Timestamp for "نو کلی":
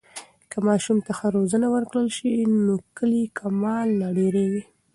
2.65-3.23